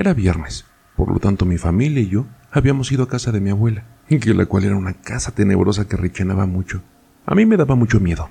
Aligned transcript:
Era 0.00 0.14
viernes, 0.14 0.64
por 0.96 1.12
lo 1.12 1.18
tanto 1.18 1.44
mi 1.44 1.58
familia 1.58 2.00
y 2.00 2.08
yo 2.08 2.24
habíamos 2.50 2.90
ido 2.90 3.02
a 3.02 3.08
casa 3.08 3.32
de 3.32 3.40
mi 3.42 3.50
abuela, 3.50 3.84
que 4.08 4.32
la 4.32 4.46
cual 4.46 4.64
era 4.64 4.74
una 4.74 4.94
casa 4.94 5.32
tenebrosa 5.32 5.88
que 5.88 5.98
rechinaba 5.98 6.46
mucho. 6.46 6.80
A 7.26 7.34
mí 7.34 7.44
me 7.44 7.58
daba 7.58 7.74
mucho 7.74 8.00
miedo. 8.00 8.30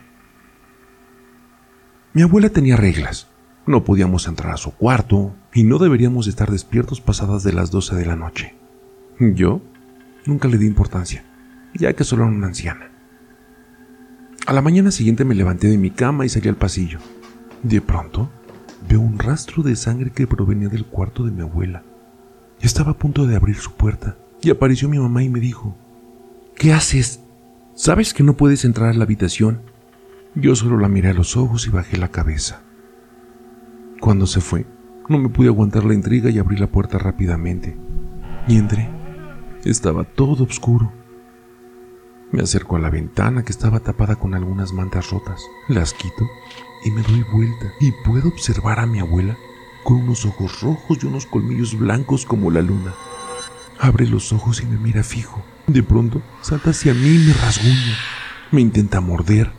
Mi 2.14 2.24
abuela 2.24 2.50
tenía 2.50 2.76
reglas. 2.76 3.28
No 3.68 3.84
podíamos 3.84 4.28
entrar 4.28 4.52
a 4.52 4.58
su 4.58 4.72
cuarto 4.72 5.36
y 5.54 5.62
no 5.62 5.78
deberíamos 5.78 6.26
estar 6.26 6.50
despiertos 6.50 7.02
pasadas 7.02 7.44
de 7.44 7.54
las 7.54 7.70
12 7.70 7.98
de 7.98 8.06
la 8.08 8.16
noche. 8.16 8.56
Yo 9.20 9.62
nunca 10.26 10.48
le 10.48 10.58
di 10.58 10.66
importancia, 10.66 11.24
ya 11.76 11.94
que 11.94 12.04
solo 12.04 12.24
era 12.24 12.32
una 12.32 12.48
anciana. 12.48 12.90
A 14.48 14.54
la 14.54 14.64
mañana 14.64 14.90
siguiente 14.90 15.24
me 15.24 15.36
levanté 15.36 15.68
de 15.68 15.78
mi 15.78 15.92
cama 15.92 16.26
y 16.26 16.30
salí 16.30 16.50
al 16.50 16.56
pasillo. 16.56 16.98
De 17.62 17.80
pronto, 17.80 18.32
veo 18.90 19.00
un 19.00 19.20
rastro 19.20 19.62
de 19.62 19.76
sangre 19.76 20.10
que 20.10 20.26
provenía 20.26 20.68
del 20.68 20.86
cuarto 20.86 21.24
de 21.24 21.32
mi 21.32 21.42
abuela. 21.42 21.84
Estaba 22.60 22.92
a 22.92 22.98
punto 22.98 23.28
de 23.28 23.36
abrir 23.36 23.56
su 23.56 23.72
puerta 23.74 24.18
y 24.42 24.50
apareció 24.50 24.90
mi 24.90 24.98
mamá 24.98 25.24
y 25.24 25.30
me 25.30 25.40
dijo, 25.40 25.78
¿Qué 26.56 26.74
haces? 26.74 27.22
¿Sabes 27.76 28.14
que 28.14 28.24
no 28.24 28.36
puedes 28.36 28.66
entrar 28.66 28.90
a 28.90 28.94
la 28.94 29.04
habitación? 29.04 29.62
Yo 30.36 30.56
solo 30.56 30.78
la 30.78 30.90
miré 30.90 31.10
a 31.10 31.14
los 31.14 31.38
ojos 31.38 31.68
y 31.68 31.70
bajé 31.70 31.98
la 31.98 32.10
cabeza. 32.10 32.64
Cuando 34.02 34.26
se 34.26 34.42
fue, 34.42 34.66
no 35.08 35.20
me 35.20 35.30
pude 35.30 35.48
aguantar 35.48 35.86
la 35.86 35.94
intriga 35.94 36.30
y 36.30 36.40
abrí 36.40 36.58
la 36.58 36.68
puerta 36.68 36.98
rápidamente. 36.98 37.78
Y 38.48 38.58
entré. 38.58 38.90
Estaba 39.64 40.04
todo 40.04 40.44
oscuro. 40.46 40.92
Me 42.32 42.44
acerco 42.44 42.76
a 42.76 42.80
la 42.80 42.92
ventana 42.92 43.44
que 43.44 43.52
estaba 43.52 43.80
tapada 43.80 44.18
con 44.18 44.36
algunas 44.36 44.72
mantas 44.72 45.10
rotas. 45.10 45.42
Las 45.68 45.94
quito 45.94 46.30
y 46.86 46.92
me 46.92 47.02
doy 47.02 47.24
vuelta 47.32 47.74
y 47.80 47.92
puedo 47.92 48.28
observar 48.30 48.80
a 48.80 48.86
mi 48.86 49.00
abuela 49.00 49.36
con 49.84 49.98
unos 49.98 50.26
ojos 50.26 50.62
rojos 50.62 51.00
y 51.02 51.08
unos 51.08 51.26
colmillos 51.26 51.78
blancos 51.78 52.26
como 52.26 52.52
la 52.52 52.62
luna. 52.62 52.94
Abre 53.80 54.06
los 54.08 54.32
ojos 54.32 54.62
y 54.62 54.68
me 54.68 54.78
mira 54.78 55.04
fijo. 55.04 55.42
De 55.66 55.82
pronto 55.82 56.22
salta 56.42 56.70
hacia 56.70 56.94
mí 56.94 57.16
y 57.16 57.28
me 57.28 57.34
rasguña. 57.34 57.98
Me 58.52 58.62
intenta 58.62 59.02
morder. 59.02 59.52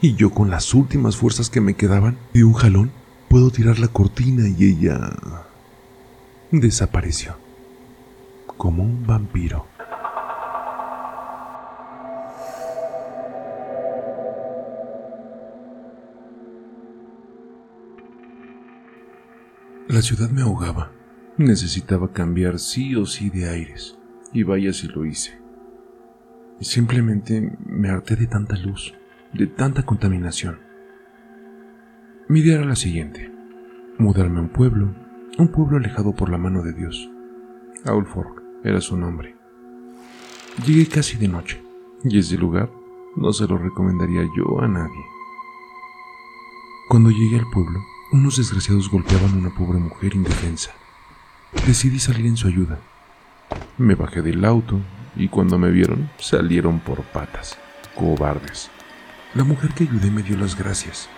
Y 0.00 0.14
yo 0.14 0.30
con 0.30 0.50
las 0.50 0.74
últimas 0.74 1.16
fuerzas 1.16 1.50
que 1.50 1.60
me 1.60 1.74
quedaban, 1.74 2.18
de 2.32 2.42
un 2.42 2.54
jalón, 2.54 2.90
puedo 3.28 3.50
tirar 3.50 3.78
la 3.78 3.88
cortina 3.88 4.48
y 4.48 4.64
ella 4.64 5.12
desapareció. 6.50 7.36
Como 8.56 8.82
un 8.82 9.06
vampiro. 9.06 9.69
La 19.90 20.02
ciudad 20.02 20.30
me 20.30 20.42
ahogaba. 20.42 20.92
Necesitaba 21.36 22.12
cambiar 22.12 22.60
sí 22.60 22.94
o 22.94 23.06
sí 23.06 23.28
de 23.28 23.48
aires. 23.48 23.98
Y 24.32 24.44
vaya 24.44 24.72
si 24.72 24.86
lo 24.86 25.04
hice. 25.04 25.36
Simplemente 26.60 27.58
me 27.66 27.90
harté 27.90 28.14
de 28.14 28.28
tanta 28.28 28.54
luz, 28.54 28.94
de 29.32 29.48
tanta 29.48 29.82
contaminación. 29.82 30.60
Mi 32.28 32.38
idea 32.38 32.58
era 32.58 32.66
la 32.66 32.76
siguiente. 32.76 33.32
Mudarme 33.98 34.38
a 34.38 34.42
un 34.42 34.50
pueblo, 34.50 34.94
un 35.38 35.48
pueblo 35.48 35.78
alejado 35.78 36.14
por 36.14 36.30
la 36.30 36.38
mano 36.38 36.62
de 36.62 36.72
Dios. 36.72 37.10
Aulfork 37.84 38.44
era 38.62 38.80
su 38.80 38.96
nombre. 38.96 39.34
Llegué 40.64 40.86
casi 40.86 41.16
de 41.16 41.26
noche, 41.26 41.64
y 42.04 42.16
ese 42.16 42.36
lugar 42.36 42.70
no 43.16 43.32
se 43.32 43.48
lo 43.48 43.58
recomendaría 43.58 44.22
yo 44.36 44.60
a 44.60 44.68
nadie. 44.68 45.04
Cuando 46.88 47.10
llegué 47.10 47.40
al 47.40 47.50
pueblo, 47.52 47.80
unos 48.12 48.36
desgraciados 48.36 48.90
golpeaban 48.90 49.30
a 49.30 49.36
una 49.36 49.54
pobre 49.54 49.78
mujer 49.78 50.14
indefensa. 50.14 50.72
Decidí 51.66 51.98
salir 51.98 52.26
en 52.26 52.36
su 52.36 52.48
ayuda. 52.48 52.78
Me 53.78 53.94
bajé 53.94 54.22
del 54.22 54.44
auto 54.44 54.80
y 55.16 55.28
cuando 55.28 55.58
me 55.58 55.70
vieron 55.70 56.10
salieron 56.18 56.80
por 56.80 57.02
patas, 57.02 57.58
cobardes. 57.94 58.70
La 59.34 59.44
mujer 59.44 59.72
que 59.74 59.84
ayudé 59.84 60.10
me 60.10 60.22
dio 60.22 60.36
las 60.36 60.56
gracias. 60.56 61.08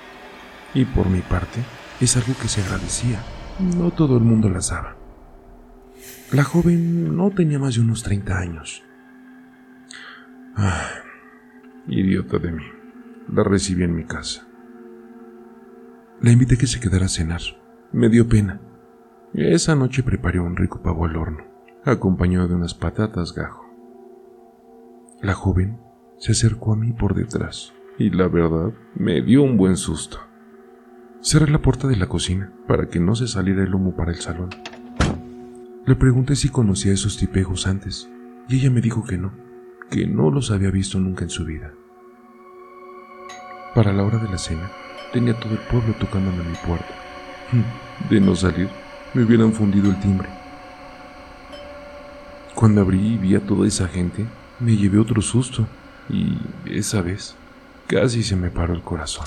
Y 0.74 0.84
por 0.84 1.08
mi 1.08 1.20
parte, 1.20 1.60
es 2.00 2.16
algo 2.16 2.34
que 2.40 2.48
se 2.48 2.62
agradecía. 2.62 3.22
No 3.58 3.90
todo 3.90 4.16
el 4.16 4.24
mundo 4.24 4.48
la 4.48 4.60
daba. 4.60 4.96
La 6.30 6.44
joven 6.44 7.16
no 7.16 7.30
tenía 7.30 7.58
más 7.58 7.74
de 7.74 7.82
unos 7.82 8.02
30 8.02 8.38
años. 8.38 8.82
Ah, 10.56 10.88
idiota 11.88 12.38
de 12.38 12.52
mí. 12.52 12.64
La 13.32 13.44
recibí 13.44 13.84
en 13.84 13.94
mi 13.94 14.04
casa. 14.04 14.46
La 16.22 16.30
invité 16.30 16.54
a 16.54 16.58
que 16.58 16.68
se 16.68 16.78
quedara 16.78 17.06
a 17.06 17.08
cenar. 17.08 17.40
Me 17.90 18.08
dio 18.08 18.28
pena. 18.28 18.60
Esa 19.34 19.74
noche 19.74 20.04
preparé 20.04 20.38
un 20.38 20.54
rico 20.54 20.80
pavo 20.80 21.04
al 21.04 21.16
horno, 21.16 21.42
acompañado 21.84 22.46
de 22.46 22.54
unas 22.54 22.74
patatas 22.74 23.34
gajo. 23.34 23.66
La 25.20 25.34
joven 25.34 25.80
se 26.18 26.30
acercó 26.30 26.74
a 26.74 26.76
mí 26.76 26.92
por 26.92 27.16
detrás 27.16 27.72
y 27.98 28.10
la 28.10 28.28
verdad 28.28 28.72
me 28.94 29.20
dio 29.20 29.42
un 29.42 29.56
buen 29.56 29.76
susto. 29.76 30.20
Cerré 31.22 31.50
la 31.50 31.60
puerta 31.60 31.88
de 31.88 31.96
la 31.96 32.06
cocina 32.06 32.52
para 32.68 32.88
que 32.88 33.00
no 33.00 33.16
se 33.16 33.26
saliera 33.26 33.64
el 33.64 33.74
humo 33.74 33.96
para 33.96 34.12
el 34.12 34.20
salón. 34.20 34.50
Le 35.86 35.96
pregunté 35.96 36.36
si 36.36 36.50
conocía 36.50 36.92
esos 36.92 37.16
tipejos 37.16 37.66
antes 37.66 38.08
y 38.48 38.60
ella 38.60 38.70
me 38.70 38.80
dijo 38.80 39.02
que 39.02 39.18
no, 39.18 39.32
que 39.90 40.06
no 40.06 40.30
los 40.30 40.52
había 40.52 40.70
visto 40.70 41.00
nunca 41.00 41.24
en 41.24 41.30
su 41.30 41.44
vida. 41.44 41.72
Para 43.74 43.92
la 43.92 44.04
hora 44.04 44.18
de 44.18 44.28
la 44.28 44.38
cena, 44.38 44.70
Tenía 45.12 45.38
todo 45.38 45.52
el 45.52 45.58
pueblo 45.58 45.94
tocándome 45.94 46.40
a 46.40 46.48
mi 46.48 46.56
puerta. 46.66 46.94
De 48.08 48.18
no 48.18 48.34
salir, 48.34 48.70
me 49.12 49.22
hubieran 49.22 49.52
fundido 49.52 49.90
el 49.90 50.00
timbre. 50.00 50.28
Cuando 52.54 52.80
abrí 52.80 53.14
y 53.14 53.18
vi 53.18 53.34
a 53.34 53.40
toda 53.40 53.68
esa 53.68 53.88
gente, 53.88 54.24
me 54.58 54.74
llevé 54.74 54.98
otro 54.98 55.20
susto 55.20 55.66
y 56.08 56.38
esa 56.64 57.02
vez 57.02 57.36
casi 57.88 58.22
se 58.22 58.36
me 58.36 58.50
paró 58.50 58.72
el 58.72 58.80
corazón. 58.80 59.26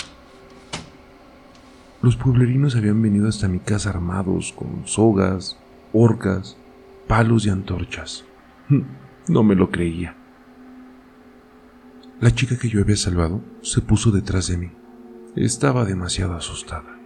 Los 2.02 2.16
pueblerinos 2.16 2.74
habían 2.74 3.00
venido 3.00 3.28
hasta 3.28 3.46
mi 3.46 3.60
casa 3.60 3.90
armados 3.90 4.52
con 4.56 4.88
sogas, 4.88 5.56
horcas, 5.92 6.56
palos 7.06 7.46
y 7.46 7.50
antorchas. 7.50 8.24
No 9.28 9.44
me 9.44 9.54
lo 9.54 9.70
creía. 9.70 10.16
La 12.20 12.34
chica 12.34 12.58
que 12.58 12.68
yo 12.68 12.80
había 12.80 12.96
salvado 12.96 13.40
se 13.62 13.80
puso 13.80 14.10
detrás 14.10 14.48
de 14.48 14.56
mí 14.56 14.70
estaba 15.36 15.84
demasiado 15.84 16.34
asustada. 16.34 16.98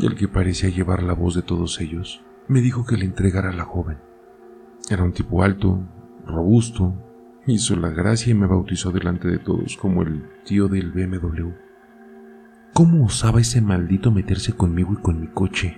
El 0.00 0.16
que 0.16 0.28
parecía 0.28 0.70
llevar 0.70 1.02
la 1.02 1.12
voz 1.12 1.34
de 1.34 1.42
todos 1.42 1.80
ellos 1.80 2.24
me 2.48 2.60
dijo 2.60 2.84
que 2.84 2.96
le 2.96 3.04
entregara 3.04 3.50
a 3.50 3.54
la 3.54 3.64
joven. 3.64 3.98
Era 4.90 5.04
un 5.04 5.12
tipo 5.12 5.42
alto, 5.42 5.80
robusto, 6.26 6.94
hizo 7.46 7.76
la 7.76 7.90
gracia 7.90 8.32
y 8.32 8.34
me 8.34 8.46
bautizó 8.46 8.90
delante 8.90 9.28
de 9.28 9.38
todos 9.38 9.76
como 9.76 10.02
el 10.02 10.28
tío 10.44 10.68
del 10.68 10.90
BMW. 10.92 11.50
¿Cómo 12.74 13.04
osaba 13.04 13.40
ese 13.40 13.60
maldito 13.60 14.10
meterse 14.10 14.52
conmigo 14.52 14.94
y 14.94 15.02
con 15.02 15.20
mi 15.20 15.28
coche? 15.28 15.76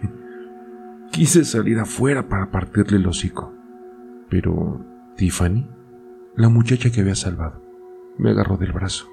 Quise 1.12 1.44
salir 1.44 1.78
afuera 1.78 2.28
para 2.28 2.50
partirle 2.50 2.98
el 2.98 3.06
hocico. 3.06 3.52
Pero 4.28 4.84
Tiffany, 5.16 5.68
la 6.36 6.48
muchacha 6.48 6.90
que 6.90 7.00
había 7.00 7.14
salvado, 7.14 7.62
me 8.16 8.30
agarró 8.30 8.56
del 8.56 8.72
brazo. 8.72 9.08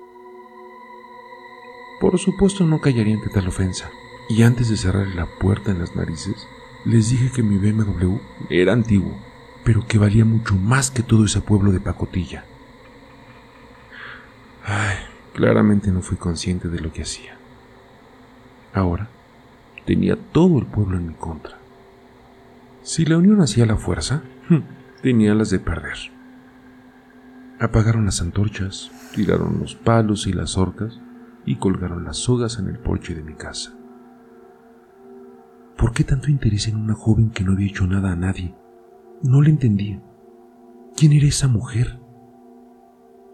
Por 2.00 2.18
supuesto 2.20 2.66
no 2.66 2.80
callaría 2.80 3.16
ante 3.16 3.30
tal 3.30 3.48
ofensa, 3.48 3.90
y 4.30 4.44
antes 4.44 4.70
de 4.70 4.78
cerrar 4.78 5.08
la 5.16 5.26
puerta 5.26 5.72
en 5.72 5.80
las 5.80 5.96
narices, 5.96 6.48
les 6.86 7.10
dije 7.10 7.32
que 7.32 7.44
mi 7.44 7.58
BMW 7.58 8.18
era 8.50 8.74
antiguo, 8.74 9.18
pero 9.64 9.86
que 9.88 9.98
valía 9.98 10.26
mucho 10.26 10.56
más 10.56 10.92
que 10.92 11.02
todo 11.02 11.26
ese 11.26 11.42
pueblo 11.42 11.72
de 11.72 11.80
pacotilla. 11.80 12.46
Ay, 14.64 14.98
claramente 15.34 15.92
no 15.92 16.02
fui 16.02 16.18
consciente 16.18 16.68
de 16.68 16.80
lo 16.80 16.94
que 16.94 17.02
hacía. 17.02 17.36
Ahora 18.74 19.10
tenía 19.86 20.18
todo 20.18 20.60
el 20.60 20.66
pueblo 20.66 20.98
en 20.98 21.08
mi 21.08 21.14
contra. 21.14 21.58
Si 22.84 23.06
la 23.06 23.18
unión 23.18 23.42
hacía 23.42 23.66
la 23.66 23.78
fuerza, 23.78 24.22
tenía 25.02 25.34
las 25.34 25.50
de 25.50 25.60
perder. 25.60 25.98
Apagaron 27.60 28.06
las 28.06 28.22
antorchas, 28.22 28.92
tiraron 29.16 29.60
los 29.60 29.74
palos 29.76 30.28
y 30.28 30.34
las 30.34 30.58
horcas 30.58 31.00
y 31.48 31.56
colgaron 31.56 32.04
las 32.04 32.18
sogas 32.18 32.60
en 32.60 32.68
el 32.68 32.78
porche 32.78 33.16
de 33.16 33.24
mi 33.24 33.34
casa. 33.34 33.74
¿Por 35.78 35.94
qué 35.94 36.04
tanto 36.04 36.30
interés 36.30 36.68
en 36.68 36.76
una 36.76 36.94
joven 36.94 37.32
que 37.32 37.44
no 37.44 37.54
había 37.54 37.68
hecho 37.68 37.88
nada 37.88 38.12
a 38.12 38.16
nadie? 38.16 38.54
No 39.24 39.42
le 39.42 39.52
entendía. 39.52 40.04
¿Quién 40.96 41.14
era 41.14 41.26
esa 41.26 41.48
mujer? 41.48 42.00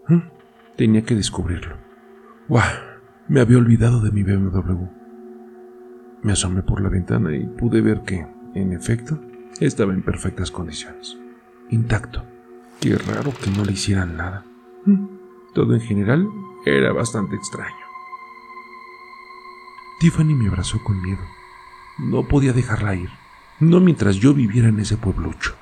¿Mm? 0.08 0.20
Tenía 0.76 1.02
que 1.02 1.16
descubrirlo. 1.16 1.76
¡Guau! 2.48 2.64
Me 3.26 3.40
había 3.40 3.58
olvidado 3.58 4.00
de 4.00 4.12
mi 4.12 4.22
BMW. 4.22 4.86
Me 6.22 6.32
asomé 6.32 6.62
por 6.62 6.80
la 6.80 6.90
ventana 6.90 7.34
y 7.34 7.46
pude 7.46 7.80
ver 7.80 8.02
que, 8.02 8.26
en 8.54 8.72
efecto, 8.72 9.20
estaba 9.60 9.92
en 9.92 10.02
perfectas 10.02 10.52
condiciones. 10.52 11.18
Intacto. 11.70 12.22
Qué 12.80 12.96
raro 12.96 13.32
que 13.42 13.50
no 13.50 13.64
le 13.64 13.72
hicieran 13.72 14.16
nada. 14.16 14.44
¿Mm? 14.84 15.06
Todo 15.52 15.74
en 15.74 15.80
general 15.80 16.28
era 16.64 16.92
bastante 16.92 17.34
extraño. 17.34 17.83
Tiffany 20.04 20.34
me 20.34 20.48
abrazó 20.48 20.84
con 20.84 21.00
miedo. 21.00 21.22
No 21.96 22.28
podía 22.28 22.52
dejarla 22.52 22.94
ir. 22.94 23.08
no 23.58 23.80
mientras 23.80 24.16
yo 24.16 24.34
viviera 24.34 24.68
en 24.68 24.78
ese 24.78 24.98
pueblucho. 24.98 25.56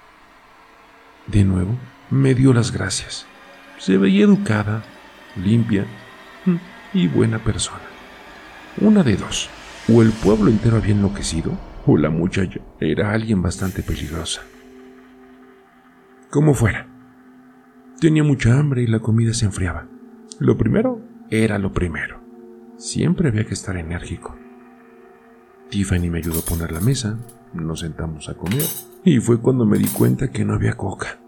De 1.28 1.44
nuevo, 1.44 1.78
me 2.10 2.34
dio 2.34 2.52
las 2.52 2.72
gracias. 2.72 3.24
Se 3.78 3.98
veía 3.98 4.24
educada, 4.24 4.82
limpia 5.36 5.86
mm, 6.44 6.56
y 6.92 7.06
buena 7.06 7.38
persona. 7.38 7.84
Una 8.80 9.04
de 9.04 9.16
dos, 9.16 9.48
o 9.88 10.02
el 10.02 10.10
pueblo 10.10 10.50
entero 10.50 10.78
había 10.78 10.96
enloquecido, 10.96 11.56
o 11.86 11.96
la 11.96 12.10
muchacha 12.10 12.58
era 12.80 13.12
alguien 13.12 13.42
bastante 13.42 13.84
peligrosa. 13.84 14.42
Como 16.30 16.54
fuera, 16.54 16.88
tenía 18.00 18.24
mucha 18.24 18.58
hambre 18.58 18.82
y 18.82 18.88
la 18.88 18.98
comida 18.98 19.34
se 19.34 19.44
enfriaba. 19.44 19.86
Lo 20.40 20.58
primero 20.58 21.00
era 21.30 21.60
lo 21.60 21.72
primero. 21.72 22.21
Siempre 22.82 23.28
había 23.28 23.44
que 23.44 23.54
estar 23.54 23.76
enérgico. 23.76 24.34
Tiffany 25.70 26.10
me 26.10 26.18
ayudó 26.18 26.40
a 26.40 26.44
poner 26.44 26.72
la 26.72 26.80
mesa, 26.80 27.16
nos 27.54 27.78
sentamos 27.78 28.28
a 28.28 28.34
comer 28.34 28.64
y 29.04 29.20
fue 29.20 29.40
cuando 29.40 29.64
me 29.64 29.78
di 29.78 29.86
cuenta 29.86 30.32
que 30.32 30.44
no 30.44 30.54
había 30.54 30.74
coca. 30.74 31.20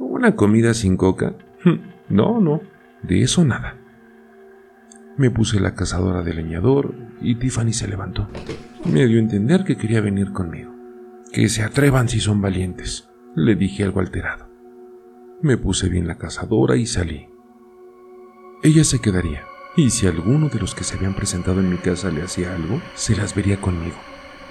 ¿Una 0.00 0.34
comida 0.34 0.74
sin 0.74 0.96
coca? 0.96 1.36
No, 2.08 2.40
no, 2.40 2.62
de 3.04 3.22
eso 3.22 3.44
nada. 3.44 3.76
Me 5.16 5.30
puse 5.30 5.60
la 5.60 5.76
cazadora 5.76 6.24
de 6.24 6.34
leñador 6.34 6.96
y 7.20 7.36
Tiffany 7.36 7.72
se 7.72 7.86
levantó. 7.86 8.28
Me 8.84 9.06
dio 9.06 9.18
a 9.18 9.22
entender 9.22 9.62
que 9.62 9.76
quería 9.76 10.00
venir 10.00 10.32
conmigo. 10.32 10.74
Que 11.32 11.48
se 11.48 11.62
atrevan 11.62 12.08
si 12.08 12.18
son 12.18 12.42
valientes, 12.42 13.08
le 13.36 13.54
dije 13.54 13.84
algo 13.84 14.00
alterado. 14.00 14.48
Me 15.42 15.56
puse 15.56 15.88
bien 15.88 16.08
la 16.08 16.18
cazadora 16.18 16.74
y 16.74 16.86
salí. 16.86 17.28
Ella 18.64 18.82
se 18.82 18.98
quedaría, 18.98 19.44
y 19.76 19.90
si 19.90 20.06
alguno 20.06 20.48
de 20.48 20.58
los 20.58 20.74
que 20.74 20.84
se 20.84 20.96
habían 20.96 21.14
presentado 21.14 21.60
en 21.60 21.70
mi 21.70 21.76
casa 21.76 22.10
le 22.10 22.22
hacía 22.22 22.54
algo, 22.54 22.80
se 22.94 23.16
las 23.16 23.34
vería 23.34 23.60
conmigo. 23.60 23.96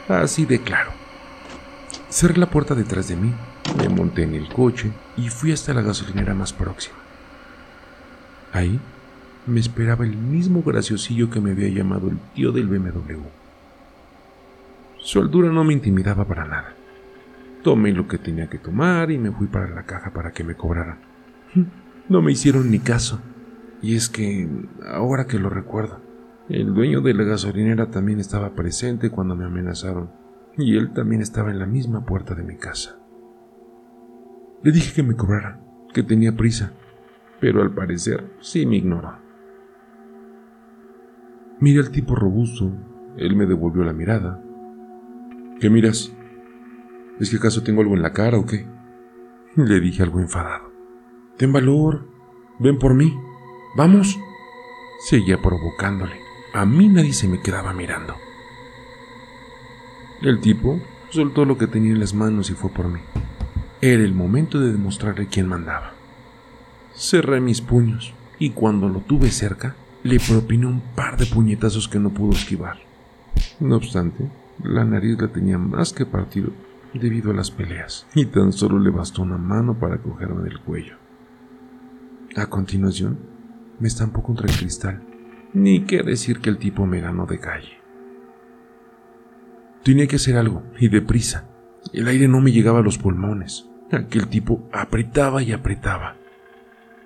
Así 0.08 0.46
de 0.46 0.62
claro. 0.62 0.92
Cerré 2.10 2.38
la 2.38 2.50
puerta 2.50 2.74
detrás 2.74 3.08
de 3.08 3.16
mí, 3.16 3.32
me 3.78 3.90
monté 3.90 4.24
en 4.24 4.34
el 4.34 4.50
coche 4.50 4.92
y 5.16 5.30
fui 5.30 5.52
hasta 5.52 5.74
la 5.74 5.82
gasolinera 5.82 6.34
más 6.34 6.54
próxima. 6.54 6.98
Ahí 8.52 8.80
me 9.46 9.60
esperaba 9.60 10.06
el 10.06 10.16
mismo 10.16 10.64
graciosillo 10.64 11.30
que 11.30 11.40
me 11.40 11.52
había 11.52 11.70
llamado 11.70 12.10
el 12.10 12.18
tío 12.34 12.52
del 12.52 12.68
BMW. 12.68 13.22
Su 14.98 15.20
altura 15.20 15.52
no 15.52 15.64
me 15.64 15.74
intimidaba 15.74 16.26
para 16.26 16.46
nada. 16.46 16.74
Tomé 17.64 17.92
lo 17.92 18.08
que 18.08 18.18
tenía 18.18 18.50
que 18.50 18.58
tomar 18.58 19.12
y 19.12 19.18
me 19.18 19.32
fui 19.32 19.48
para 19.48 19.68
la 19.70 19.84
caja 19.84 20.12
para 20.12 20.32
que 20.32 20.44
me 20.44 20.56
cobraran. 20.56 20.98
No 22.10 22.24
me 22.24 22.32
hicieron 22.32 22.72
ni 22.72 22.80
caso. 22.80 23.22
Y 23.82 23.96
es 23.96 24.10
que, 24.10 24.50
ahora 24.86 25.26
que 25.26 25.40
lo 25.40 25.50
recuerdo, 25.50 26.02
el 26.50 26.74
dueño 26.74 27.02
de 27.02 27.14
la 27.14 27.24
gasolinera 27.24 27.92
también 27.92 28.20
estaba 28.20 28.56
presente 28.56 29.10
cuando 29.10 29.36
me 29.36 29.46
amenazaron, 29.46 30.10
y 30.58 30.78
él 30.78 30.94
también 30.94 31.22
estaba 31.22 31.52
en 31.52 31.60
la 31.60 31.66
misma 31.66 32.06
puerta 32.06 32.36
de 32.36 32.44
mi 32.44 32.58
casa. 32.58 33.00
Le 34.62 34.72
dije 34.72 34.94
que 34.94 35.04
me 35.04 35.16
cobrara, 35.16 35.62
que 35.94 36.04
tenía 36.04 36.36
prisa, 36.36 36.74
pero 37.40 37.62
al 37.62 37.74
parecer 37.74 38.32
sí 38.42 38.66
me 38.66 38.78
ignoró. 38.78 39.14
Miré 41.60 41.80
al 41.80 41.92
tipo 41.92 42.16
robusto, 42.16 42.74
él 43.18 43.36
me 43.36 43.46
devolvió 43.46 43.84
la 43.84 43.94
mirada. 43.94 44.42
¿Qué 45.60 45.70
miras? 45.70 46.14
¿Es 47.20 47.30
que 47.30 47.38
acaso 47.38 47.64
tengo 47.64 47.82
algo 47.82 47.96
en 47.96 48.02
la 48.02 48.14
cara 48.14 48.38
o 48.38 48.46
qué? 48.46 48.66
Le 49.56 49.80
dije 49.80 50.04
algo 50.04 50.20
enfadado. 50.20 50.72
Ten 51.38 51.52
valor, 51.52 52.08
ven 52.60 52.80
por 52.80 52.94
mí. 52.94 53.14
Vamos. 53.80 54.20
Seguía 55.00 55.42
provocándole. 55.42 56.20
A 56.52 56.66
mí 56.66 56.90
nadie 56.90 57.14
se 57.14 57.30
me 57.30 57.40
quedaba 57.40 57.72
mirando. 57.72 58.14
El 60.22 60.42
tipo 60.42 60.82
soltó 61.12 61.46
lo 61.46 61.58
que 61.58 61.68
tenía 61.68 61.94
en 61.94 62.02
las 62.02 62.14
manos 62.14 62.50
y 62.50 62.56
fue 62.56 62.72
por 62.72 62.90
mí. 62.90 63.00
Era 63.80 64.04
el 64.04 64.14
momento 64.14 64.60
de 64.60 64.74
demostrarle 64.74 65.28
quién 65.28 65.48
mandaba. 65.48 65.94
Cerré 66.94 67.40
mis 67.40 67.62
puños 67.62 68.14
y 68.38 68.50
cuando 68.50 68.90
lo 68.90 69.00
tuve 69.00 69.32
cerca, 69.32 69.78
le 70.04 70.20
propiné 70.20 70.66
un 70.66 70.82
par 70.94 71.16
de 71.16 71.28
puñetazos 71.28 71.88
que 71.88 72.00
no 72.00 72.10
pudo 72.10 72.34
esquivar. 72.34 72.80
No 73.62 73.78
obstante, 73.78 74.30
la 74.62 74.84
nariz 74.84 75.22
la 75.22 75.30
tenía 75.30 75.58
más 75.58 75.94
que 75.94 76.06
partido 76.06 76.50
debido 76.94 77.32
a 77.32 77.34
las 77.34 77.50
peleas, 77.50 78.06
y 78.14 78.26
tan 78.26 78.52
solo 78.52 78.78
le 78.78 78.90
bastó 78.90 79.22
una 79.22 79.38
mano 79.38 79.80
para 79.80 80.00
cogerme 80.00 80.44
del 80.44 80.60
cuello. 80.60 80.98
A 82.36 82.48
continuación, 82.48 83.39
me 83.80 83.88
estampó 83.88 84.24
contra 84.24 84.48
el 84.48 84.56
cristal. 84.56 85.02
Ni 85.54 85.86
qué 85.86 86.04
decir 86.04 86.40
que 86.40 86.50
el 86.50 86.58
tipo 86.58 86.86
me 86.86 87.02
ganó 87.02 87.26
de 87.26 87.40
calle. 87.40 87.80
Tenía 89.84 90.08
que 90.08 90.18
hacer 90.18 90.38
algo, 90.38 90.64
y 90.80 90.90
deprisa. 90.90 91.50
El 91.94 92.08
aire 92.08 92.28
no 92.28 92.42
me 92.42 92.52
llegaba 92.52 92.80
a 92.80 92.84
los 92.84 92.98
pulmones. 92.98 93.68
Aquel 93.92 94.28
tipo 94.28 94.68
apretaba 94.72 95.42
y 95.42 95.52
apretaba. 95.52 96.18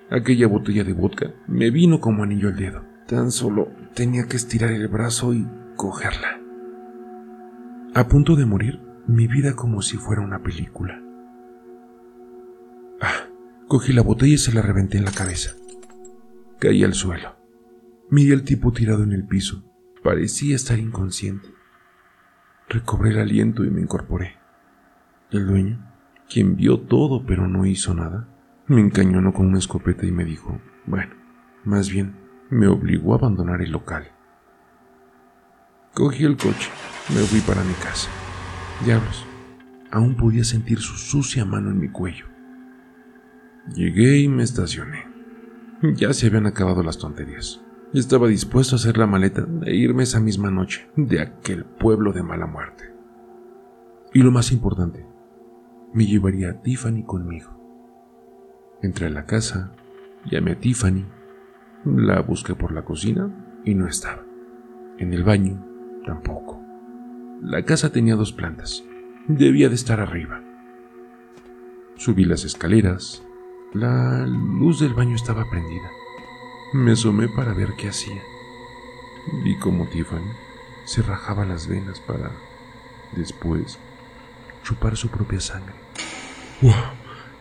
Aquella 0.10 0.48
botella 0.48 0.84
de 0.84 0.94
vodka 0.94 1.32
me 1.48 1.70
vino 1.70 2.00
como 2.00 2.24
anillo 2.24 2.50
al 2.50 2.56
dedo. 2.56 2.84
Tan 3.08 3.32
solo 3.32 3.70
tenía 3.94 4.26
que 4.26 4.38
estirar 4.38 4.72
el 4.72 4.88
brazo 4.88 5.34
y 5.34 5.48
cogerla. 5.76 6.40
A 7.96 8.08
punto 8.08 8.36
de 8.36 8.46
morir, 8.46 8.82
mi 9.08 9.28
vida 9.28 9.56
como 9.56 9.82
si 9.82 9.98
fuera 9.98 10.22
una 10.22 10.40
película. 10.40 11.02
Ah, 13.02 13.28
cogí 13.68 13.94
la 13.94 14.02
botella 14.02 14.34
y 14.34 14.38
se 14.38 14.54
la 14.54 14.62
reventé 14.62 14.98
en 14.98 15.06
la 15.06 15.12
cabeza. 15.12 15.52
Caí 16.64 16.82
al 16.82 16.94
suelo. 16.94 17.36
Miré 18.10 18.34
al 18.34 18.44
tipo 18.44 18.72
tirado 18.72 19.04
en 19.04 19.12
el 19.12 19.28
piso. 19.28 19.66
Parecía 20.02 20.56
estar 20.56 20.80
inconsciente. 20.80 21.50
Recobré 22.70 23.10
el 23.10 23.20
aliento 23.20 23.66
y 23.66 23.70
me 23.70 23.82
incorporé. 23.82 24.38
El 25.32 25.46
dueño, 25.46 25.86
quien 26.30 26.56
vio 26.56 26.80
todo 26.80 27.26
pero 27.26 27.50
no 27.50 27.66
hizo 27.66 27.94
nada, 27.94 28.30
me 28.68 28.80
encañonó 28.80 29.34
con 29.34 29.48
una 29.48 29.58
escopeta 29.58 30.06
y 30.06 30.14
me 30.14 30.24
dijo, 30.24 30.62
bueno, 30.86 31.14
más 31.66 31.90
bien, 31.90 32.16
me 32.50 32.68
obligó 32.68 33.12
a 33.12 33.18
abandonar 33.18 33.62
el 33.62 33.74
local. 33.74 34.10
Cogí 35.94 36.24
el 36.24 36.38
coche, 36.38 36.70
me 37.10 37.24
fui 37.24 37.42
para 37.42 37.62
mi 37.66 37.74
casa. 37.74 38.10
Diablos, 38.86 39.26
aún 39.92 40.16
podía 40.16 40.46
sentir 40.46 40.80
su 40.80 40.96
sucia 40.96 41.44
mano 41.44 41.72
en 41.72 41.80
mi 41.82 41.90
cuello. 41.90 42.28
Llegué 43.76 44.20
y 44.20 44.30
me 44.30 44.44
estacioné. 44.44 45.13
Ya 45.96 46.14
se 46.14 46.28
habían 46.28 46.46
acabado 46.46 46.82
las 46.82 46.98
tonterías. 46.98 47.62
Estaba 47.94 48.28
dispuesto 48.28 48.76
a 48.76 48.80
hacer 48.80 48.98
la 48.98 49.06
maleta 49.06 49.46
e 49.66 49.76
irme 49.76 50.04
esa 50.04 50.20
misma 50.20 50.50
noche 50.50 50.90
de 50.96 51.22
aquel 51.22 51.66
pueblo 51.66 52.12
de 52.12 52.24
mala 52.24 52.48
muerte. 52.48 52.92
Y 54.14 54.22
lo 54.22 54.32
más 54.32 54.52
importante, 54.52 55.06
me 55.94 56.06
llevaría 56.06 56.50
a 56.52 56.62
Tiffany 56.62 57.04
conmigo. 57.04 57.52
Entré 58.82 59.08
a 59.08 59.10
la 59.10 59.26
casa, 59.26 59.76
llamé 60.26 60.54
a 60.54 60.60
Tiffany, 60.60 61.06
la 61.86 62.22
busqué 62.22 62.56
por 62.56 62.72
la 62.72 62.84
cocina 62.84 63.62
y 63.64 63.76
no 63.76 63.88
estaba. 63.88 64.24
En 64.98 65.14
el 65.14 65.24
baño 65.24 65.64
tampoco. 66.06 66.62
La 67.42 67.64
casa 67.64 67.92
tenía 67.92 68.16
dos 68.16 68.32
plantas. 68.32 68.84
Debía 69.28 69.70
de 69.70 69.76
estar 69.76 70.00
arriba. 70.00 70.42
Subí 71.96 72.26
las 72.26 72.46
escaleras, 72.46 73.24
la 73.74 74.26
luz 74.28 74.80
del 74.80 74.94
baño 74.94 75.16
estaba 75.16 75.50
prendida. 75.50 75.90
Me 76.74 76.92
asomé 76.92 77.28
para 77.28 77.54
ver 77.54 77.74
qué 77.74 77.90
hacía. 77.90 78.22
Vi 79.44 79.58
cómo 79.58 79.88
Tiffany 79.88 80.32
se 80.86 81.02
rajaba 81.02 81.46
las 81.46 81.68
venas 81.68 82.00
para, 82.00 82.32
después, 83.16 83.80
chupar 84.64 84.96
su 84.96 85.10
propia 85.10 85.40
sangre. 85.40 85.74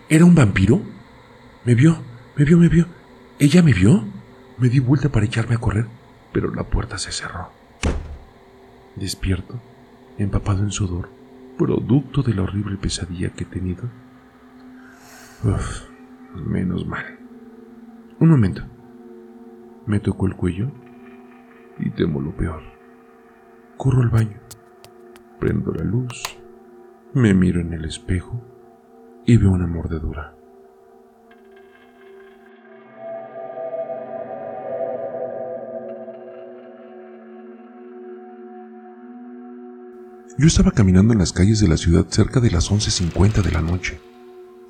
¿Era 0.08 0.24
un 0.24 0.34
vampiro? 0.34 0.80
Me 1.64 1.74
vio, 1.74 1.98
me 2.36 2.44
vio, 2.44 2.58
me 2.58 2.68
vio. 2.68 2.86
¿Ella 3.38 3.62
me 3.62 3.72
vio? 3.72 4.04
Me 4.58 4.68
di 4.68 4.78
vuelta 4.78 5.10
para 5.10 5.26
echarme 5.26 5.56
a 5.56 5.58
correr, 5.58 5.86
pero 6.32 6.54
la 6.54 6.64
puerta 6.64 6.98
se 6.98 7.12
cerró. 7.12 7.50
Despierto, 8.96 9.60
empapado 10.18 10.62
en 10.62 10.70
sudor, 10.70 11.10
producto 11.58 12.22
de 12.22 12.34
la 12.34 12.42
horrible 12.42 12.76
pesadilla 12.76 13.30
que 13.30 13.44
he 13.44 13.46
tenido. 13.46 13.84
Uf, 15.44 15.91
Menos 16.34 16.86
mal. 16.86 17.04
Un 18.18 18.30
momento. 18.30 18.62
Me 19.86 20.00
tocó 20.00 20.26
el 20.26 20.36
cuello 20.36 20.70
y 21.78 21.90
temo 21.90 22.20
lo 22.20 22.34
peor. 22.36 22.62
Corro 23.76 24.02
al 24.02 24.10
baño, 24.10 24.38
prendo 25.40 25.72
la 25.72 25.84
luz, 25.84 26.22
me 27.14 27.34
miro 27.34 27.60
en 27.60 27.72
el 27.72 27.84
espejo 27.84 28.40
y 29.26 29.36
veo 29.36 29.50
una 29.50 29.66
mordedura. 29.66 30.36
Yo 40.38 40.46
estaba 40.46 40.70
caminando 40.70 41.12
en 41.12 41.18
las 41.18 41.32
calles 41.32 41.60
de 41.60 41.68
la 41.68 41.76
ciudad 41.76 42.06
cerca 42.08 42.40
de 42.40 42.50
las 42.50 42.70
11.50 42.70 43.42
de 43.42 43.50
la 43.52 43.60
noche. 43.60 44.00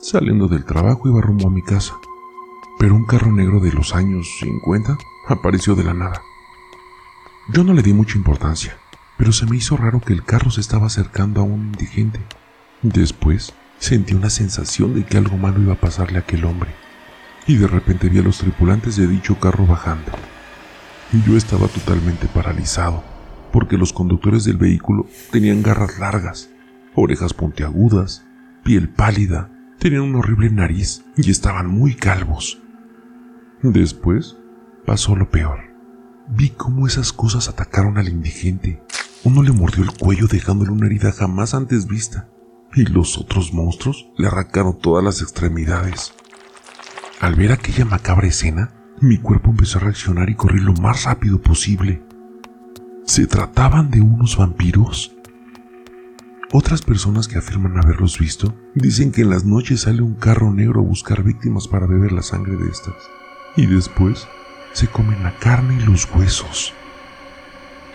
Saliendo 0.02 0.49
del 0.49 0.64
trabajo 0.64 1.09
iba 1.09 1.21
rumbo 1.21 1.47
a 1.47 1.50
mi 1.52 1.62
casa, 1.62 1.94
pero 2.76 2.97
un 2.97 3.06
carro 3.06 3.30
negro 3.30 3.61
de 3.61 3.71
los 3.71 3.94
años 3.94 4.26
50 4.40 4.99
apareció 5.28 5.76
de 5.76 5.85
la 5.85 5.94
nada. 5.94 6.21
Yo 7.54 7.62
no 7.62 7.73
le 7.73 7.82
di 7.82 7.92
mucha 7.92 8.18
importancia, 8.18 8.76
pero 9.16 9.30
se 9.30 9.47
me 9.47 9.56
hizo 9.56 9.76
raro 9.76 10.00
que 10.00 10.12
el 10.12 10.25
carro 10.25 10.50
se 10.50 10.61
estaba 10.61 10.88
acercando 10.88 11.40
a 11.40 11.44
un 11.44 11.66
indigente. 11.66 12.18
Después 12.82 13.54
sentí 13.78 14.14
una 14.14 14.28
sensación 14.28 14.92
de 14.92 15.04
que 15.04 15.18
algo 15.18 15.37
malo 15.37 15.62
iba 15.62 15.75
a 15.75 15.80
pasarle 15.80 16.18
a 16.18 16.23
aquel 16.23 16.47
hombre, 16.47 16.75
y 17.47 17.54
de 17.54 17.68
repente 17.68 18.09
vi 18.09 18.18
a 18.18 18.23
los 18.23 18.38
tripulantes 18.38 18.97
de 18.97 19.06
dicho 19.06 19.38
carro 19.38 19.66
bajando. 19.66 20.11
Y 21.12 21.23
yo 21.23 21.37
estaba 21.37 21.68
totalmente 21.68 22.26
paralizado, 22.26 23.04
porque 23.52 23.78
los 23.78 23.92
conductores 23.92 24.42
del 24.42 24.56
vehículo 24.56 25.06
tenían 25.30 25.62
garras 25.62 26.00
largas, 26.00 26.50
orejas 26.97 27.35
puntiagudas, 27.35 28.25
piel 28.64 28.88
pálida, 28.88 29.51
tenían 29.83 30.03
una 30.03 30.21
horrible 30.21 30.49
nariz 30.49 31.05
y 31.17 31.29
estaban 31.33 31.67
muy 31.67 31.97
calvos. 31.97 32.62
Después 33.65 34.37
pasó 34.87 35.17
lo 35.17 35.29
peor. 35.29 35.59
Vi 36.29 36.51
cómo 36.51 36.87
esas 36.87 37.12
cosas 37.12 37.49
atacaron 37.49 37.99
al 37.99 38.09
indigente. 38.09 38.81
Uno 39.25 39.43
le 39.43 39.51
mordió 39.51 39.83
el 39.83 39.91
cuello 39.91 40.29
dejándole 40.29 40.71
una 40.71 40.87
herida 40.87 41.11
jamás 41.11 41.55
antes 41.55 41.89
vista, 41.89 42.29
y 42.77 42.85
los 42.85 43.19
otros 43.19 43.53
monstruos 43.53 44.09
le 44.17 44.29
arrancaron 44.29 44.79
todas 44.79 45.03
las 45.03 45.21
extremidades. 45.21 46.15
Al 47.21 47.35
ver 47.35 47.51
aquella 47.51 47.85
macabra 47.85 48.29
escena, 48.29 48.73
mi 49.01 49.19
cuerpo 49.19 49.51
empezó 49.51 49.79
a 49.79 49.83
reaccionar 49.83 50.31
y 50.31 50.37
corrí 50.37 50.61
lo 50.61 50.75
más 50.75 51.05
rápido 51.05 51.43
posible. 51.43 52.05
¿Se 53.05 53.27
trataban 53.27 53.91
de 53.91 54.01
unos 54.01 54.37
vampiros? 54.37 55.12
Otras 56.54 56.82
personas 56.82 57.28
que 57.28 57.38
afirman 57.38 57.78
haberlos 57.78 58.18
visto 58.18 58.54
dicen 58.75 59.11
que 59.11 59.23
en 59.23 59.30
las 59.30 59.47
noches 59.47 59.80
sale 59.80 60.02
un 60.02 60.14
carro 60.14 60.52
negro 60.52 60.80
a 60.80 60.85
buscar 60.85 61.23
víctimas 61.23 61.66
para 61.66 61.87
beber 61.87 62.12
la 62.12 62.21
sangre 62.21 62.56
de 62.56 62.71
estas, 62.71 62.94
y 63.56 63.64
después 63.64 64.28
se 64.75 64.87
comen 64.87 65.23
la 65.23 65.35
carne 65.38 65.78
y 65.80 65.87
los 65.87 66.06
huesos. 66.14 66.75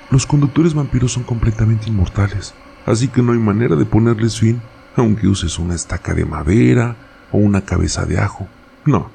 Los 0.09 0.25
conductores 0.25 0.73
vampiros 0.73 1.11
son 1.11 1.21
completamente 1.21 1.87
inmortales, 1.87 2.55
así 2.87 3.09
que 3.09 3.21
no 3.21 3.33
hay 3.33 3.37
manera 3.37 3.75
de 3.75 3.85
ponerles 3.85 4.39
fin, 4.39 4.59
aunque 4.95 5.27
uses 5.27 5.59
una 5.59 5.75
estaca 5.75 6.15
de 6.15 6.25
madera 6.25 6.95
o 7.31 7.37
una 7.37 7.61
cabeza 7.61 8.07
de 8.07 8.17
ajo. 8.17 8.47
No, 8.85 9.11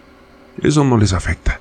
eso 0.63 0.85
no 0.85 0.99
les 0.99 1.15
afecta. 1.15 1.61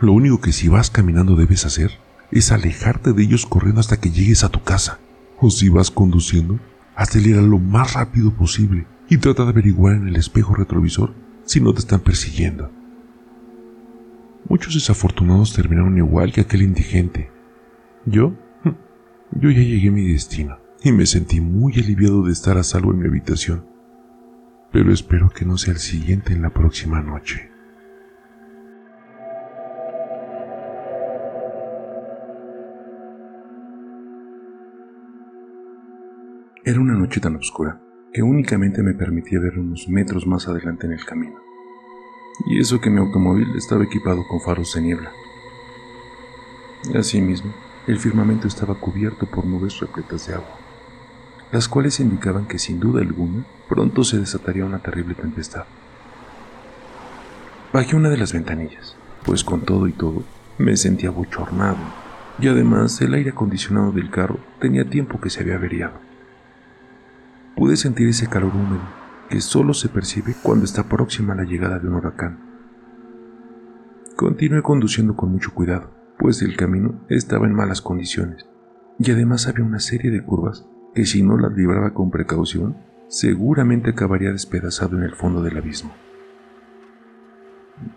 Lo 0.00 0.12
único 0.12 0.40
que 0.40 0.50
si 0.50 0.66
vas 0.66 0.90
caminando 0.90 1.36
debes 1.36 1.64
hacer 1.64 2.00
es 2.32 2.50
alejarte 2.50 3.12
de 3.12 3.22
ellos 3.22 3.46
corriendo 3.46 3.80
hasta 3.80 4.00
que 4.00 4.10
llegues 4.10 4.42
a 4.42 4.48
tu 4.48 4.64
casa 4.64 4.98
o 5.40 5.50
si 5.50 5.68
vas 5.68 5.90
conduciendo, 5.90 6.58
acelera 6.94 7.40
lo 7.42 7.58
más 7.58 7.94
rápido 7.94 8.32
posible 8.32 8.86
y 9.08 9.18
trata 9.18 9.44
de 9.44 9.50
averiguar 9.50 9.96
en 9.96 10.08
el 10.08 10.16
espejo 10.16 10.54
retrovisor 10.54 11.14
si 11.44 11.60
no 11.60 11.72
te 11.72 11.80
están 11.80 12.00
persiguiendo. 12.00 12.70
Muchos 14.48 14.74
desafortunados 14.74 15.52
terminaron 15.52 15.96
igual 15.96 16.32
que 16.32 16.40
aquel 16.40 16.62
indigente. 16.62 17.30
Yo, 18.06 18.34
yo 19.32 19.50
ya 19.50 19.62
llegué 19.62 19.88
a 19.88 19.92
mi 19.92 20.06
destino 20.08 20.58
y 20.82 20.92
me 20.92 21.06
sentí 21.06 21.40
muy 21.40 21.74
aliviado 21.74 22.22
de 22.22 22.32
estar 22.32 22.56
a 22.56 22.62
salvo 22.62 22.92
en 22.92 22.98
mi 22.98 23.06
habitación. 23.06 23.66
Pero 24.72 24.92
espero 24.92 25.30
que 25.30 25.44
no 25.44 25.56
sea 25.56 25.72
el 25.72 25.80
siguiente 25.80 26.32
en 26.32 26.42
la 26.42 26.50
próxima 26.50 27.00
noche. 27.02 27.50
Era 36.68 36.80
una 36.80 36.92
noche 36.92 37.18
tan 37.18 37.34
oscura 37.34 37.80
que 38.12 38.22
únicamente 38.22 38.82
me 38.82 38.92
permitía 38.92 39.40
ver 39.40 39.58
unos 39.58 39.88
metros 39.88 40.26
más 40.26 40.48
adelante 40.48 40.84
en 40.84 40.92
el 40.92 41.02
camino. 41.02 41.36
Y 42.44 42.60
eso 42.60 42.78
que 42.78 42.90
mi 42.90 42.98
automóvil 42.98 43.56
estaba 43.56 43.84
equipado 43.84 44.22
con 44.28 44.38
faros 44.42 44.74
de 44.74 44.82
niebla. 44.82 45.10
Asimismo, 46.94 47.54
el 47.86 47.98
firmamento 47.98 48.46
estaba 48.46 48.74
cubierto 48.74 49.24
por 49.24 49.46
nubes 49.46 49.80
repletas 49.80 50.26
de 50.26 50.34
agua, 50.34 50.58
las 51.52 51.68
cuales 51.68 52.00
indicaban 52.00 52.46
que 52.46 52.58
sin 52.58 52.80
duda 52.80 53.00
alguna 53.00 53.46
pronto 53.66 54.04
se 54.04 54.18
desataría 54.18 54.66
una 54.66 54.80
terrible 54.80 55.14
tempestad. 55.14 55.64
Bajé 57.72 57.96
una 57.96 58.10
de 58.10 58.18
las 58.18 58.34
ventanillas, 58.34 58.94
pues 59.24 59.42
con 59.42 59.62
todo 59.62 59.88
y 59.88 59.92
todo 59.92 60.22
me 60.58 60.76
sentía 60.76 61.08
bochornado, 61.08 61.78
y 62.38 62.48
además 62.48 63.00
el 63.00 63.14
aire 63.14 63.30
acondicionado 63.30 63.90
del 63.90 64.10
carro 64.10 64.38
tenía 64.60 64.84
tiempo 64.84 65.18
que 65.18 65.30
se 65.30 65.40
había 65.40 65.54
averiado. 65.54 66.07
Pude 67.58 67.76
sentir 67.76 68.08
ese 68.08 68.28
calor 68.28 68.54
húmedo 68.54 68.82
que 69.28 69.40
solo 69.40 69.74
se 69.74 69.88
percibe 69.88 70.32
cuando 70.44 70.64
está 70.64 70.84
próxima 70.84 71.34
la 71.34 71.42
llegada 71.42 71.80
de 71.80 71.88
un 71.88 71.94
huracán. 71.94 72.38
Continué 74.14 74.62
conduciendo 74.62 75.16
con 75.16 75.32
mucho 75.32 75.52
cuidado, 75.52 75.90
pues 76.20 76.40
el 76.40 76.56
camino 76.56 77.04
estaba 77.08 77.48
en 77.48 77.54
malas 77.54 77.82
condiciones 77.82 78.46
y 79.00 79.10
además 79.10 79.48
había 79.48 79.64
una 79.64 79.80
serie 79.80 80.12
de 80.12 80.22
curvas 80.22 80.68
que 80.94 81.04
si 81.04 81.24
no 81.24 81.36
las 81.36 81.52
libraba 81.52 81.94
con 81.94 82.12
precaución, 82.12 82.76
seguramente 83.08 83.90
acabaría 83.90 84.30
despedazado 84.30 84.96
en 84.96 85.02
el 85.02 85.16
fondo 85.16 85.42
del 85.42 85.56
abismo. 85.56 85.90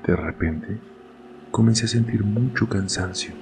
De 0.08 0.16
repente, 0.16 0.80
comencé 1.52 1.86
a 1.86 1.90
sentir 1.90 2.24
mucho 2.24 2.68
cansancio. 2.68 3.36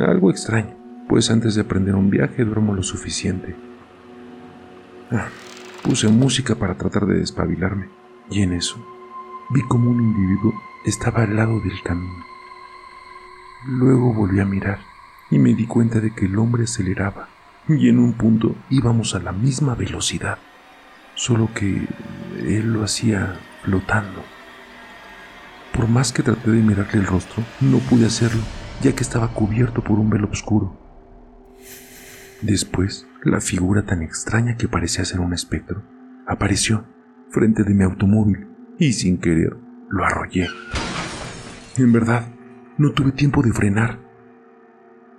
Algo 0.00 0.30
extraño, 0.30 0.78
pues 1.10 1.30
antes 1.30 1.54
de 1.56 1.60
aprender 1.60 1.94
un 1.94 2.08
viaje 2.08 2.42
duermo 2.42 2.74
lo 2.74 2.82
suficiente 2.82 3.65
puse 5.82 6.08
música 6.08 6.54
para 6.54 6.76
tratar 6.76 7.06
de 7.06 7.18
despabilarme, 7.18 7.88
y 8.30 8.42
en 8.42 8.52
eso 8.52 8.84
vi 9.50 9.62
como 9.62 9.90
un 9.90 10.00
individuo 10.00 10.54
estaba 10.84 11.22
al 11.22 11.36
lado 11.36 11.60
del 11.60 11.82
camino. 11.82 12.24
Luego 13.66 14.12
volví 14.12 14.40
a 14.40 14.44
mirar 14.44 14.78
y 15.30 15.38
me 15.38 15.54
di 15.54 15.66
cuenta 15.66 16.00
de 16.00 16.14
que 16.14 16.26
el 16.26 16.38
hombre 16.38 16.64
aceleraba 16.64 17.28
y 17.68 17.88
en 17.88 17.98
un 17.98 18.12
punto 18.12 18.54
íbamos 18.70 19.14
a 19.14 19.18
la 19.18 19.32
misma 19.32 19.74
velocidad, 19.74 20.38
solo 21.14 21.50
que 21.54 21.88
él 22.38 22.72
lo 22.72 22.84
hacía 22.84 23.38
flotando. 23.62 24.22
Por 25.72 25.88
más 25.88 26.12
que 26.12 26.22
traté 26.22 26.50
de 26.50 26.62
mirarle 26.62 27.00
el 27.00 27.06
rostro, 27.06 27.42
no 27.60 27.78
pude 27.78 28.06
hacerlo, 28.06 28.42
ya 28.82 28.94
que 28.94 29.02
estaba 29.02 29.28
cubierto 29.28 29.82
por 29.82 29.98
un 29.98 30.10
velo 30.10 30.28
oscuro. 30.30 30.76
Después, 32.40 33.06
la 33.26 33.40
figura 33.40 33.82
tan 33.82 34.02
extraña 34.02 34.56
que 34.56 34.68
parecía 34.68 35.04
ser 35.04 35.18
un 35.20 35.32
espectro 35.32 35.82
apareció 36.26 36.84
frente 37.30 37.64
de 37.64 37.74
mi 37.74 37.82
automóvil 37.82 38.46
y 38.78 38.92
sin 38.92 39.18
querer 39.18 39.56
lo 39.90 40.04
arrollé. 40.04 40.46
En 41.76 41.92
verdad, 41.92 42.28
no 42.78 42.92
tuve 42.92 43.10
tiempo 43.12 43.42
de 43.42 43.52
frenar. 43.52 43.98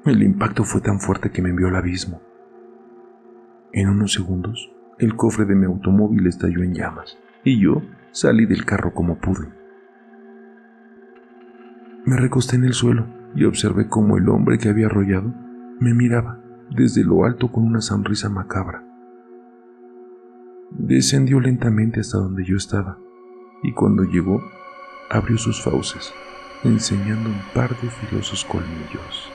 El 0.05 0.23
impacto 0.23 0.63
fue 0.63 0.79
tan 0.79 1.01
fuerte 1.01 1.31
que 1.31 1.41
me 1.41 1.49
envió 1.49 1.67
al 1.67 1.75
abismo. 1.75 2.21
En 3.73 3.89
unos 3.89 4.13
segundos, 4.13 4.71
el 4.99 5.15
cofre 5.15 5.45
de 5.45 5.55
mi 5.55 5.65
automóvil 5.65 6.27
estalló 6.27 6.63
en 6.63 6.73
llamas 6.73 7.17
y 7.43 7.59
yo 7.59 7.81
salí 8.11 8.45
del 8.45 8.63
carro 8.63 8.93
como 8.93 9.19
pude. 9.19 9.49
Me 12.05 12.15
recosté 12.15 12.55
en 12.55 12.63
el 12.63 12.73
suelo 12.73 13.05
y 13.35 13.43
observé 13.43 13.89
cómo 13.89 14.17
el 14.17 14.29
hombre 14.29 14.57
que 14.57 14.69
había 14.69 14.85
arrollado 14.85 15.33
me 15.79 15.93
miraba 15.93 16.46
desde 16.69 17.03
lo 17.03 17.25
alto 17.25 17.51
con 17.51 17.63
una 17.63 17.81
sonrisa 17.81 18.29
macabra. 18.29 18.83
Descendió 20.71 21.39
lentamente 21.39 22.01
hasta 22.01 22.17
donde 22.17 22.43
yo 22.45 22.57
estaba 22.57 22.97
y 23.63 23.73
cuando 23.73 24.03
llegó 24.03 24.41
abrió 25.09 25.37
sus 25.37 25.61
fauces, 25.63 26.13
enseñando 26.63 27.29
un 27.29 27.41
par 27.53 27.69
de 27.81 27.89
filosos 27.89 28.43
colmillos. 28.45 29.31